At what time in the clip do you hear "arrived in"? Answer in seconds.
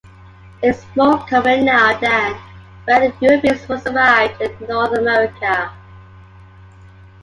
3.85-4.51